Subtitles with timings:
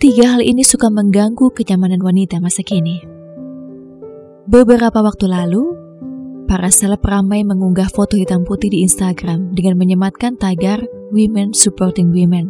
[0.00, 3.04] Tiga hal ini suka mengganggu kenyamanan wanita masa kini.
[4.48, 5.76] Beberapa waktu lalu,
[6.48, 10.80] para seleb ramai mengunggah foto hitam putih di Instagram dengan menyematkan tagar
[11.12, 12.48] Women Supporting Women.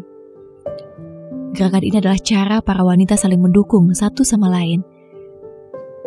[1.59, 4.87] Gerakan ini adalah cara para wanita saling mendukung satu sama lain,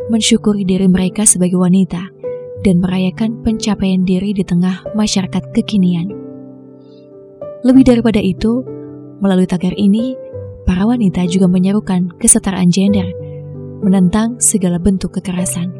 [0.07, 2.07] mensyukuri diri mereka sebagai wanita,
[2.63, 6.07] dan merayakan pencapaian diri di tengah masyarakat kekinian.
[7.67, 8.63] Lebih daripada itu,
[9.19, 10.22] melalui tagar ini,
[10.63, 13.07] para wanita juga menyerukan kesetaraan gender,
[13.83, 15.71] menentang segala bentuk kekerasan.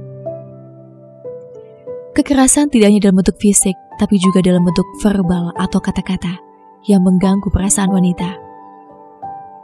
[2.13, 6.37] Kekerasan tidak hanya dalam bentuk fisik, tapi juga dalam bentuk verbal atau kata-kata
[6.85, 8.37] yang mengganggu perasaan wanita.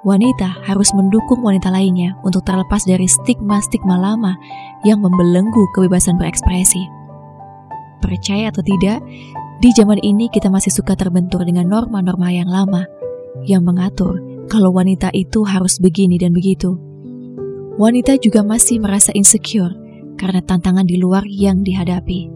[0.08, 4.34] Wanita harus mendukung wanita lainnya untuk terlepas dari stigma-stigma lama
[4.88, 6.88] yang membelenggu kebebasan berekspresi.
[8.00, 9.04] Percaya atau tidak,
[9.60, 12.88] di zaman ini kita masih suka terbentur dengan norma-norma yang lama
[13.44, 16.74] yang mengatur kalau wanita itu harus begini dan begitu.
[17.78, 19.72] Wanita juga masih merasa insecure
[20.20, 22.28] karena tantangan di luar yang dihadapi.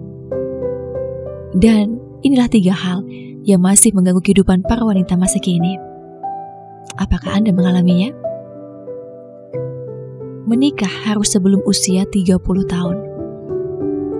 [1.58, 3.04] Dan inilah tiga hal
[3.44, 5.76] yang masih mengganggu kehidupan para wanita masa kini.
[6.96, 8.16] Apakah Anda mengalaminya?
[10.48, 12.40] Menikah harus sebelum usia 30
[12.70, 12.98] tahun.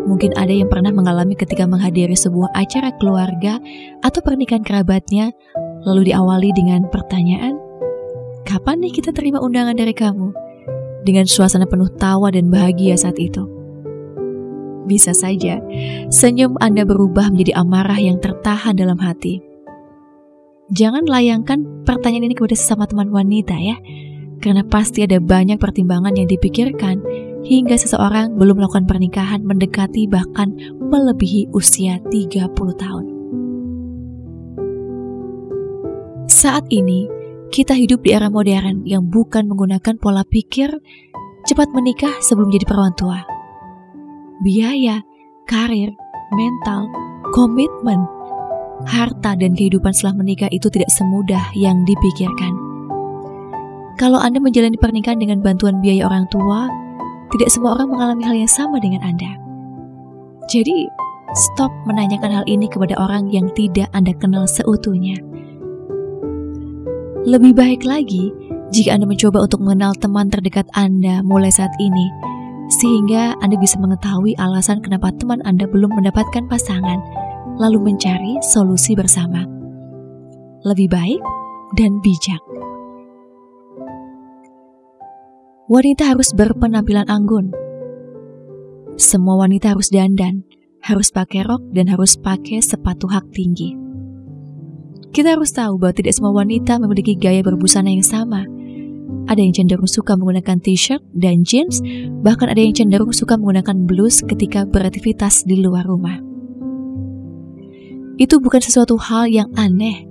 [0.04, 3.64] Mungkin ada yang pernah mengalami ketika menghadiri sebuah acara keluarga
[4.04, 5.32] atau pernikahan kerabatnya,
[5.88, 7.63] lalu diawali dengan pertanyaan,
[8.44, 10.36] kapan nih kita terima undangan dari kamu?
[11.04, 13.44] Dengan suasana penuh tawa dan bahagia saat itu.
[14.84, 15.64] Bisa saja,
[16.12, 19.40] senyum Anda berubah menjadi amarah yang tertahan dalam hati.
[20.72, 23.80] Jangan layangkan pertanyaan ini kepada sesama teman wanita ya,
[24.44, 27.00] karena pasti ada banyak pertimbangan yang dipikirkan
[27.44, 33.06] hingga seseorang belum melakukan pernikahan mendekati bahkan melebihi usia 30 tahun.
[36.32, 37.08] Saat ini,
[37.54, 40.74] kita hidup di era modern yang bukan menggunakan pola pikir
[41.46, 43.22] cepat menikah sebelum jadi perawan tua.
[44.42, 45.06] Biaya,
[45.46, 45.94] karir,
[46.34, 46.90] mental,
[47.30, 48.10] komitmen,
[48.90, 52.58] harta dan kehidupan setelah menikah itu tidak semudah yang dipikirkan.
[54.02, 56.66] Kalau Anda menjalani pernikahan dengan bantuan biaya orang tua,
[57.38, 59.30] tidak semua orang mengalami hal yang sama dengan Anda.
[60.50, 60.90] Jadi,
[61.38, 65.22] stop menanyakan hal ini kepada orang yang tidak Anda kenal seutuhnya.
[67.24, 68.36] Lebih baik lagi
[68.76, 72.12] jika Anda mencoba untuk mengenal teman terdekat Anda mulai saat ini,
[72.68, 77.00] sehingga Anda bisa mengetahui alasan kenapa teman Anda belum mendapatkan pasangan,
[77.64, 79.48] lalu mencari solusi bersama.
[80.68, 81.22] Lebih baik
[81.80, 82.44] dan bijak.
[85.72, 87.56] Wanita harus berpenampilan anggun.
[89.00, 90.44] Semua wanita harus dandan,
[90.84, 93.83] harus pakai rok, dan harus pakai sepatu hak tinggi.
[95.14, 98.50] Kita harus tahu bahwa tidak semua wanita memiliki gaya berbusana yang sama.
[99.30, 101.86] Ada yang cenderung suka menggunakan t-shirt dan jeans,
[102.26, 106.18] bahkan ada yang cenderung suka menggunakan blus ketika beraktivitas di luar rumah.
[108.18, 110.10] Itu bukan sesuatu hal yang aneh,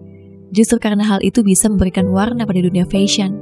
[0.54, 3.34] justru karena hal itu bisa memberikan warna pada dunia fashion.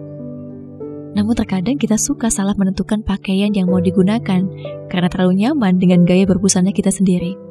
[1.12, 4.48] Namun terkadang kita suka salah menentukan pakaian yang mau digunakan
[4.88, 7.49] karena terlalu nyaman dengan gaya berbusana kita sendiri.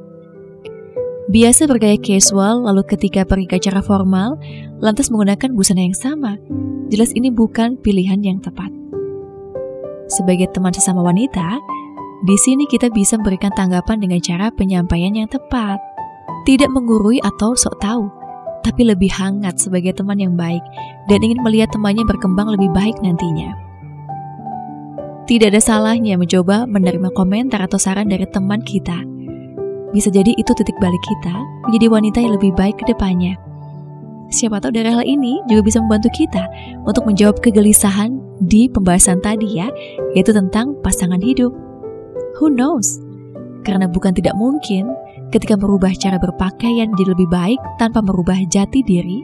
[1.30, 4.42] Biasa bergaya casual, lalu ketika pergi ke acara formal,
[4.82, 6.42] lantas menggunakan busana yang sama.
[6.90, 8.74] Jelas ini bukan pilihan yang tepat.
[10.10, 11.62] Sebagai teman sesama wanita,
[12.26, 15.78] di sini kita bisa memberikan tanggapan dengan cara penyampaian yang tepat.
[16.50, 18.10] Tidak menggurui atau sok tahu,
[18.66, 20.66] tapi lebih hangat sebagai teman yang baik
[21.14, 23.54] dan ingin melihat temannya berkembang lebih baik nantinya.
[25.30, 29.19] Tidak ada salahnya mencoba menerima komentar atau saran dari teman kita
[29.92, 33.38] bisa jadi itu titik balik kita menjadi wanita yang lebih baik ke depannya.
[34.30, 36.46] Siapa tahu dari hal ini juga bisa membantu kita
[36.86, 39.74] untuk menjawab kegelisahan di pembahasan tadi ya,
[40.14, 41.50] yaitu tentang pasangan hidup.
[42.38, 43.02] Who knows?
[43.66, 44.94] Karena bukan tidak mungkin
[45.34, 49.18] ketika merubah cara berpakaian jadi lebih baik tanpa merubah jati diri,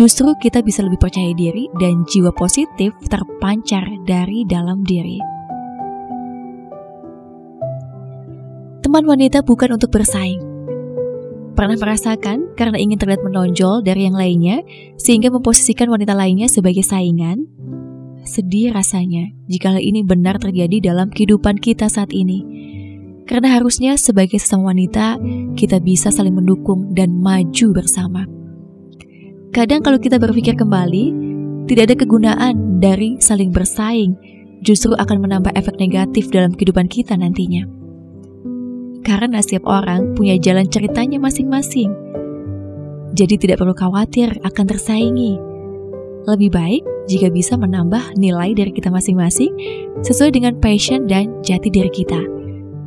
[0.00, 5.37] justru kita bisa lebih percaya diri dan jiwa positif terpancar dari dalam diri.
[8.88, 10.40] Teman wanita bukan untuk bersaing.
[11.52, 14.64] Pernah merasakan karena ingin terlihat menonjol dari yang lainnya,
[14.96, 17.44] sehingga memposisikan wanita lainnya sebagai saingan?
[18.24, 22.40] sedih rasanya jika hal ini benar terjadi dalam kehidupan kita saat ini.
[23.28, 25.20] Karena harusnya sebagai sesama wanita,
[25.52, 28.24] kita bisa saling mendukung dan maju bersama.
[29.52, 31.12] Kadang kalau kita berpikir kembali,
[31.68, 34.16] tidak ada kegunaan dari saling bersaing,
[34.64, 37.87] justru akan menambah efek negatif dalam kehidupan kita nantinya.
[39.08, 41.88] Karena setiap orang punya jalan ceritanya masing-masing.
[43.16, 45.40] Jadi tidak perlu khawatir akan tersaingi.
[46.28, 49.48] Lebih baik jika bisa menambah nilai dari kita masing-masing
[50.04, 52.38] sesuai dengan passion dan jati diri kita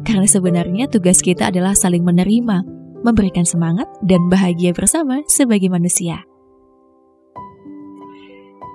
[0.01, 2.65] karena sebenarnya tugas kita adalah saling menerima,
[3.05, 6.25] memberikan semangat, dan bahagia bersama sebagai manusia.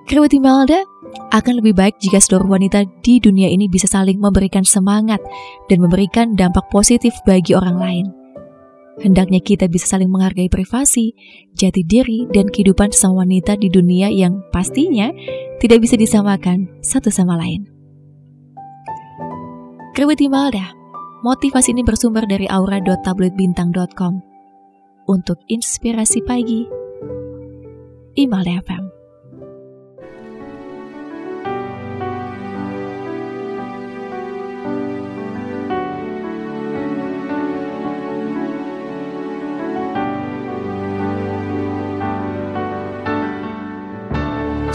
[0.06, 0.86] Kerabat Imelda,
[1.30, 5.20] akan lebih baik jika seluruh wanita di dunia ini bisa saling memberikan semangat
[5.68, 8.06] dan memberikan dampak positif bagi orang lain.
[8.96, 11.12] Hendaknya kita bisa saling menghargai privasi,
[11.52, 15.12] jati diri, dan kehidupan sang wanita di dunia yang pastinya
[15.60, 17.68] tidak bisa disamakan satu sama lain.
[19.92, 20.76] Kerabat Imelda,
[21.26, 24.14] Motivasi ini bersumber dari aura.tabloidbintang.com.
[25.10, 26.62] Untuk inspirasi pagi,
[28.14, 28.85] Imal FM.